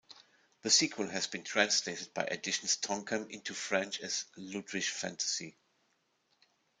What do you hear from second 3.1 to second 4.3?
into French as